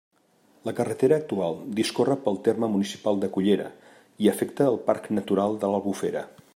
[0.69, 3.69] La carretera actual discorre pel terme municipal de Cullera,
[4.27, 6.27] i afecta el Parc Natural de l'Albufera.